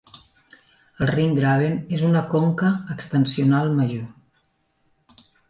[1.03, 5.23] El Rhine Graben és una conca extensional major.